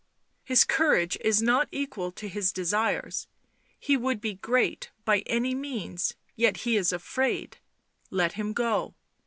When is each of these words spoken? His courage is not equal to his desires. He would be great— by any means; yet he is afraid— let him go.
His 0.43 0.63
courage 0.63 1.15
is 1.21 1.43
not 1.43 1.67
equal 1.71 2.11
to 2.13 2.27
his 2.27 2.51
desires. 2.51 3.27
He 3.79 3.95
would 3.95 4.19
be 4.19 4.33
great— 4.33 4.89
by 5.05 5.19
any 5.27 5.53
means; 5.53 6.15
yet 6.35 6.57
he 6.65 6.75
is 6.75 6.91
afraid— 6.91 7.57
let 8.09 8.33
him 8.33 8.51
go. 8.51 8.95